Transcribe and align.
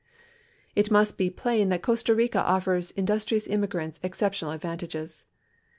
It 0.75 0.89
must 0.89 1.15
be 1.15 1.29
plain 1.29 1.69
that 1.69 1.83
Costa 1.83 2.15
Rica 2.15 2.41
offers 2.41 2.89
industrious 2.89 3.45
immigrants 3.45 3.99
exceptional 4.01 4.49
advantages. 4.49 5.25